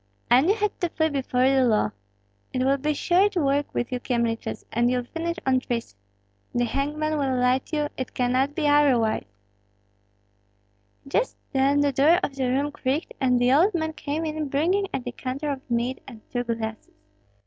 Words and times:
"And 0.31 0.49
you 0.49 0.55
had 0.55 0.81
to 0.81 0.89
flee 0.89 1.09
before 1.09 1.47
the 1.47 1.63
law. 1.63 1.91
It 2.53 2.63
will 2.63 2.77
be 2.79 2.91
short 2.95 3.35
work 3.35 3.71
with 3.71 3.91
you 3.91 3.99
Kyemliches, 3.99 4.65
and 4.71 4.89
you'll 4.89 5.03
finish 5.03 5.37
on 5.45 5.59
trees. 5.59 5.95
The 6.55 6.65
hangman 6.65 7.19
will 7.19 7.37
light 7.39 7.71
you, 7.71 7.87
it 7.97 8.15
cannot 8.15 8.55
be 8.55 8.67
otherwise!" 8.67 9.25
Just 11.07 11.37
then 11.53 11.81
the 11.81 11.91
door 11.91 12.19
of 12.23 12.35
the 12.35 12.47
room 12.49 12.71
creaked, 12.71 13.13
and 13.21 13.39
the 13.39 13.53
old 13.53 13.75
man 13.75 13.93
came 13.93 14.25
in 14.25 14.47
bringing 14.49 14.87
a 14.91 14.97
decanter 14.99 15.51
of 15.51 15.61
mead 15.69 16.01
and 16.07 16.21
two 16.31 16.45
glasses. 16.45 16.89